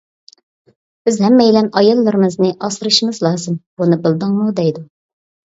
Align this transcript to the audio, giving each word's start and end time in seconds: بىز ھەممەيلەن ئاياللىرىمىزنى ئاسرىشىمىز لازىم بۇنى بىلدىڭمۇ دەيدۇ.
بىز 1.09 1.19
ھەممەيلەن 1.25 1.69
ئاياللىرىمىزنى 1.81 2.51
ئاسرىشىمىز 2.69 3.21
لازىم 3.27 3.61
بۇنى 3.81 4.01
بىلدىڭمۇ 4.07 4.49
دەيدۇ. 4.63 4.85